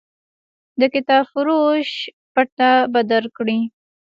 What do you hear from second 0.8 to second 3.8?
کتابفروش پته به درکړي.